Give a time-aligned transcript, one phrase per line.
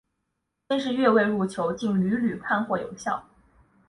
[0.67, 3.23] 先是越位入球竟屡屡获判有效。